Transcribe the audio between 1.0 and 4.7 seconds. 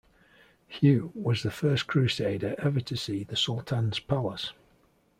was the first crusader ever to see the sultan's palace.